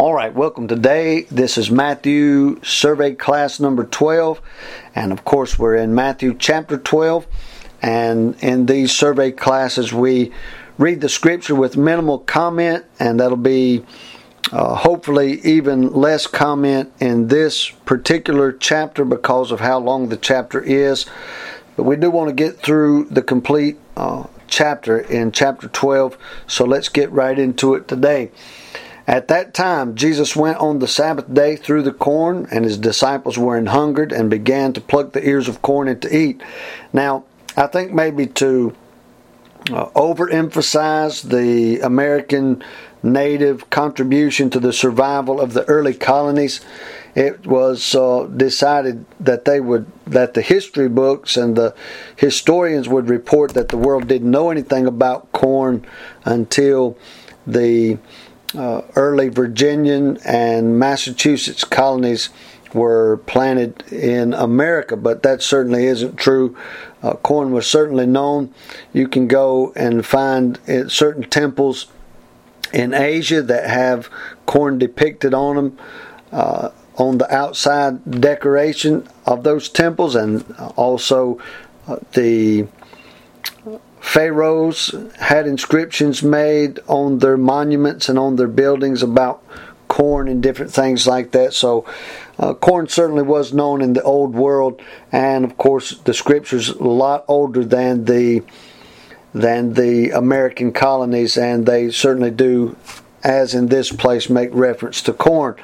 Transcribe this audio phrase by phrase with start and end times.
[0.00, 1.24] All right, welcome today.
[1.24, 4.40] This is Matthew survey class number 12.
[4.94, 7.26] And of course, we're in Matthew chapter 12.
[7.82, 10.32] And in these survey classes, we
[10.78, 13.84] read the scripture with minimal comment, and that'll be
[14.50, 20.62] uh, hopefully even less comment in this particular chapter because of how long the chapter
[20.62, 21.04] is.
[21.76, 26.64] But we do want to get through the complete uh, chapter in chapter 12, so
[26.64, 28.30] let's get right into it today.
[29.10, 33.36] At that time, Jesus went on the Sabbath day through the corn, and his disciples
[33.36, 36.40] were an hungered and began to pluck the ears of corn and to eat.
[36.92, 37.24] Now,
[37.56, 38.72] I think maybe to
[39.72, 42.62] uh, overemphasize the American
[43.02, 46.60] native contribution to the survival of the early colonies,
[47.16, 51.74] it was uh, decided that they would that the history books and the
[52.14, 55.84] historians would report that the world didn't know anything about corn
[56.24, 56.96] until
[57.44, 57.98] the
[58.54, 62.30] uh, early Virginian and Massachusetts colonies
[62.72, 66.56] were planted in America, but that certainly isn't true.
[67.02, 68.54] Uh, corn was certainly known.
[68.92, 71.86] You can go and find certain temples
[72.72, 74.08] in Asia that have
[74.46, 75.78] corn depicted on them.
[76.30, 80.44] Uh, on the outside decoration of those temples, and
[80.76, 81.40] also
[81.88, 82.66] uh, the
[84.00, 89.42] pharaohs had inscriptions made on their monuments and on their buildings about
[89.88, 91.52] corn and different things like that.
[91.52, 91.84] So,
[92.38, 94.80] uh, corn certainly was known in the old world,
[95.12, 98.42] and of course, the scriptures a lot older than the
[99.32, 102.76] than the American colonies, and they certainly do,
[103.22, 105.54] as in this place, make reference to corn.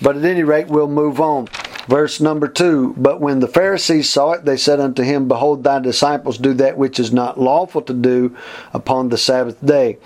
[0.00, 1.48] But at any rate, we'll move on.
[1.88, 5.80] Verse number two But when the Pharisees saw it, they said unto him, Behold, thy
[5.80, 8.36] disciples do that which is not lawful to do
[8.72, 9.98] upon the Sabbath day.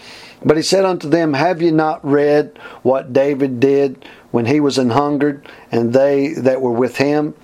[0.45, 4.79] But he said unto them, Have ye not read what David did when he was
[4.79, 7.35] an hungered, and they that were with him?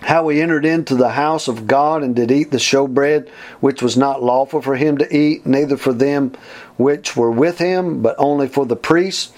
[0.00, 3.28] How he entered into the house of God and did eat the showbread,
[3.60, 6.32] which was not lawful for him to eat, neither for them
[6.76, 9.32] which were with him, but only for the priests.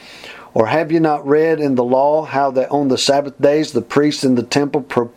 [0.57, 3.83] Or have you not read in the law how that on the Sabbath days the
[3.83, 5.13] priests in the temple pro-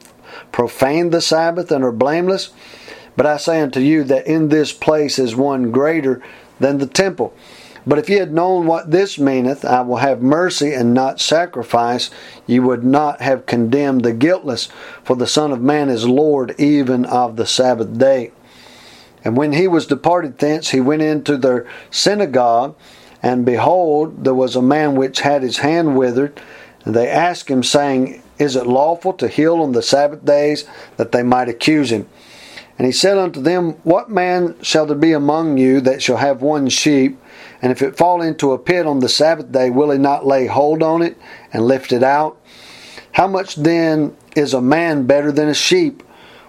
[0.52, 2.50] profane the Sabbath and are blameless?
[3.16, 6.22] But I say unto you that in this place is one greater
[6.60, 7.34] than the temple.
[7.88, 12.10] But if ye had known what this meaneth, I will have mercy and not sacrifice,
[12.46, 14.68] ye would not have condemned the guiltless,
[15.06, 18.34] for the Son of Man is Lord even of the Sabbath day.
[19.24, 22.76] And when he was departed thence, he went into their synagogue
[23.22, 26.40] and behold, there was a man which had his hand withered.
[26.85, 30.66] And they asked him, saying, Is it lawful to heal on the Sabbath days?
[30.97, 32.07] That they might accuse him.
[32.78, 36.41] And he said unto them, What man shall there be among you that shall have
[36.41, 37.22] one sheep?
[37.62, 40.47] And if it fall into a pit on the Sabbath day, will he not lay
[40.47, 41.18] hold on it
[41.51, 42.40] and lift it out?
[43.12, 46.03] How much then is a man better than a sheep?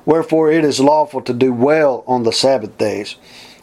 [0.05, 3.17] Wherefore it is lawful to do well on the Sabbath days.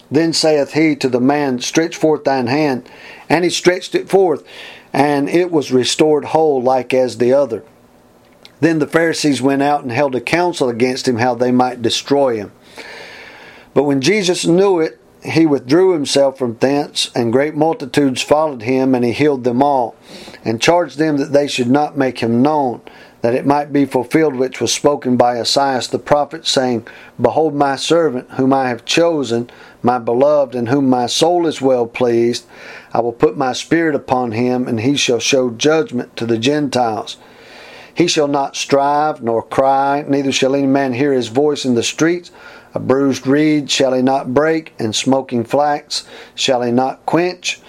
[0.09, 2.89] Then saith he to the man, Stretch forth thine hand.
[3.29, 4.43] And he stretched it forth,
[4.93, 7.63] and it was restored whole like as the other.
[8.59, 12.37] Then the Pharisees went out and held a council against him how they might destroy
[12.37, 12.51] him.
[13.73, 18.95] But when Jesus knew it, he withdrew himself from thence, and great multitudes followed him,
[18.95, 19.95] and he healed them all,
[20.43, 22.81] and charged them that they should not make him known,
[23.21, 26.87] that it might be fulfilled which was spoken by Esaias the prophet, saying,
[27.19, 29.49] Behold my servant, whom I have chosen,
[29.81, 32.45] my beloved, in whom my soul is well pleased.
[32.93, 37.17] I will put my spirit upon him, and he shall show judgment to the Gentiles.
[37.93, 41.81] He shall not strive nor cry, neither shall any man hear his voice in the
[41.81, 42.29] streets.
[42.75, 47.59] A bruised reed shall he not break, and smoking flax shall he not quench,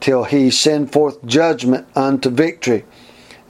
[0.00, 2.84] till he send forth judgment unto victory.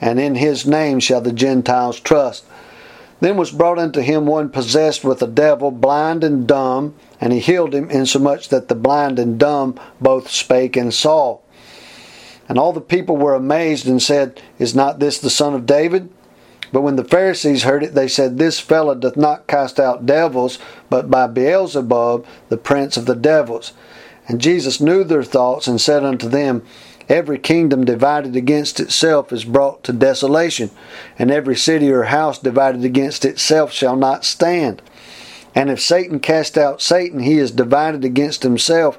[0.05, 2.45] And in his name shall the Gentiles trust.
[3.21, 7.39] Then was brought unto him one possessed with a devil, blind and dumb, and he
[7.39, 11.39] healed him, insomuch that the blind and dumb both spake and saw.
[12.51, 16.11] And all the people were amazed and said, Is not this the son of David?
[16.71, 20.59] But when the Pharisees heard it, they said, This fellow doth not cast out devils,
[20.91, 23.73] but by Beelzebub, the prince of the devils.
[24.29, 26.63] And Jesus knew their thoughts, and said unto them,
[27.09, 30.71] Every kingdom divided against itself is brought to desolation,
[31.19, 34.81] and every city or house divided against itself shall not stand.
[35.55, 38.99] And if Satan cast out Satan, he is divided against himself.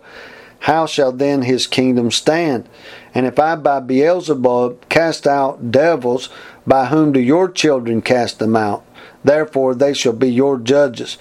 [0.59, 2.69] How shall then his kingdom stand?
[3.13, 6.29] And if I by Beelzebub cast out devils,
[6.65, 8.85] by whom do your children cast them out?
[9.23, 11.17] Therefore they shall be your judges.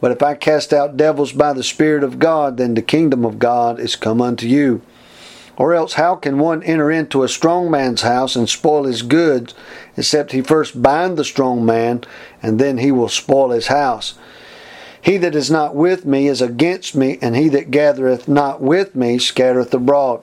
[0.00, 3.38] But if I cast out devils by the Spirit of God, then the kingdom of
[3.38, 4.80] God is come unto you.
[5.58, 9.54] Or else, how can one enter into a strong man's house and spoil his goods,
[9.96, 12.04] except he first bind the strong man,
[12.40, 14.14] and then he will spoil his house?
[15.02, 18.94] He that is not with me is against me, and he that gathereth not with
[18.94, 20.22] me scattereth abroad.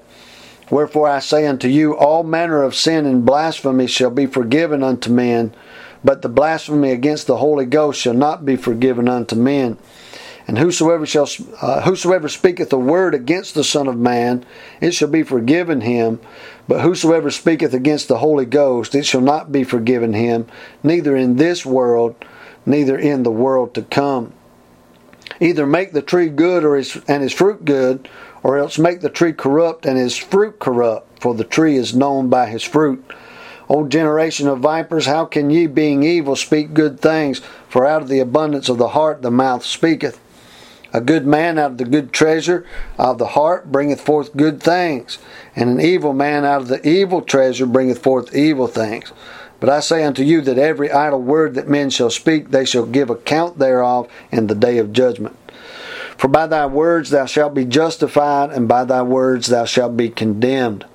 [0.70, 5.12] Wherefore I say unto you, all manner of sin and blasphemy shall be forgiven unto
[5.12, 5.54] men,
[6.04, 9.78] but the blasphemy against the Holy Ghost shall not be forgiven unto men.
[10.48, 11.28] And whosoever shall
[11.60, 14.46] uh, whosoever speaketh a word against the Son of Man,
[14.80, 16.20] it shall be forgiven him.
[16.68, 20.46] But whosoever speaketh against the Holy Ghost, it shall not be forgiven him,
[20.84, 22.16] neither in this world,
[22.66, 24.34] neither in the world to come.
[25.40, 28.08] Either make the tree good or his, and his fruit good,
[28.44, 32.30] or else make the tree corrupt and his fruit corrupt, for the tree is known
[32.30, 33.04] by his fruit.
[33.68, 37.42] O generation of vipers, how can ye, being evil, speak good things?
[37.68, 40.20] For out of the abundance of the heart the mouth speaketh.
[40.96, 42.66] A good man out of the good treasure
[42.98, 45.18] of the heart bringeth forth good things,
[45.54, 49.12] and an evil man out of the evil treasure bringeth forth evil things.
[49.60, 52.86] But I say unto you that every idle word that men shall speak, they shall
[52.86, 55.36] give account thereof in the day of judgment.
[56.16, 60.08] For by thy words thou shalt be justified, and by thy words thou shalt be
[60.08, 60.86] condemned.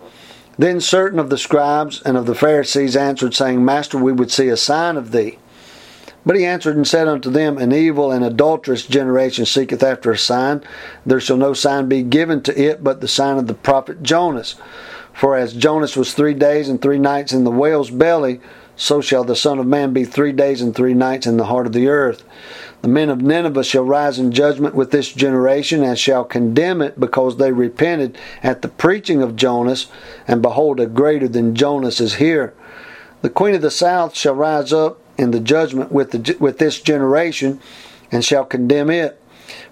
[0.56, 4.48] Then certain of the scribes and of the Pharisees answered, saying, Master, we would see
[4.48, 5.36] a sign of thee.
[6.24, 10.18] But he answered and said unto them, An evil and adulterous generation seeketh after a
[10.18, 10.62] sign.
[11.06, 14.56] There shall no sign be given to it but the sign of the prophet Jonas.
[15.12, 18.40] For as Jonas was three days and three nights in the whale's belly,
[18.76, 21.66] so shall the Son of Man be three days and three nights in the heart
[21.66, 22.22] of the earth.
[22.80, 26.98] The men of Nineveh shall rise in judgment with this generation, and shall condemn it,
[26.98, 29.88] because they repented at the preaching of Jonas,
[30.26, 32.54] and behold, a greater than Jonas is here.
[33.20, 36.80] The queen of the south shall rise up in the judgment with, the, with this
[36.80, 37.60] generation,
[38.10, 39.20] and shall condemn it.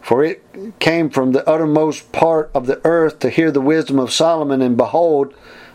[0.01, 0.45] For it
[0.79, 4.77] came from the uttermost part of the earth to hear the wisdom of Solomon, and
[4.77, 5.35] behold,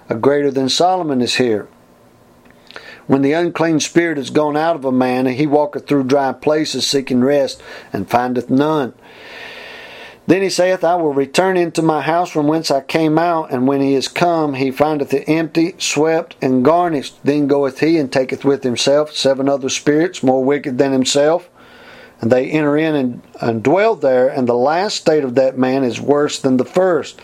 [0.09, 1.67] a greater than Solomon is here.
[3.07, 6.31] When the unclean spirit is gone out of a man, and he walketh through dry
[6.33, 7.61] places seeking rest,
[7.91, 8.93] and findeth none.
[10.25, 13.67] Then he saith, I will return into my house from whence I came out, and
[13.67, 17.15] when he is come, he findeth it empty, swept, and garnished.
[17.25, 21.49] Then goeth he and taketh with himself seven other spirits more wicked than himself,
[22.21, 25.83] and they enter in and, and dwell there, and the last state of that man
[25.83, 27.19] is worse than the first.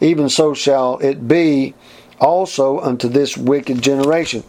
[0.00, 1.74] Even so shall it be
[2.18, 4.42] also unto this wicked generation.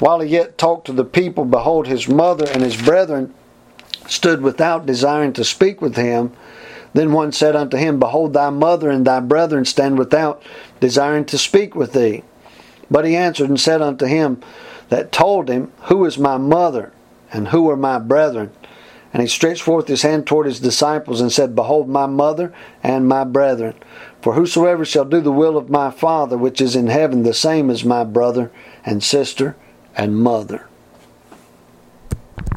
[0.00, 3.32] While he yet talked to the people, behold, his mother and his brethren
[4.06, 6.32] stood without, desiring to speak with him.
[6.96, 10.42] Then one said unto him, Behold, thy mother and thy brethren stand without,
[10.80, 12.22] desiring to speak with thee.
[12.90, 14.40] But he answered and said unto him
[14.88, 16.92] that told him, Who is my mother,
[17.30, 18.50] and who are my brethren?
[19.12, 23.06] And he stretched forth his hand toward his disciples and said, Behold, my mother and
[23.06, 23.74] my brethren.
[24.22, 27.68] For whosoever shall do the will of my Father which is in heaven, the same
[27.68, 28.50] is my brother
[28.86, 29.54] and sister
[29.94, 30.66] and mother.